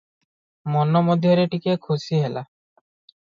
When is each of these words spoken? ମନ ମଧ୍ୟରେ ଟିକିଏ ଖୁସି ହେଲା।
ମନ 0.75 1.01
ମଧ୍ୟରେ 1.09 1.43
ଟିକିଏ 1.51 1.75
ଖୁସି 1.83 2.21
ହେଲା। 2.23 2.45